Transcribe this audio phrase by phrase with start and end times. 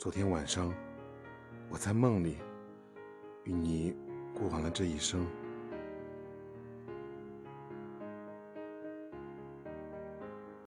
[0.00, 0.72] 昨天晚上
[1.68, 2.38] 我在梦里
[3.44, 3.94] 与你
[4.34, 5.26] 过完了这一生。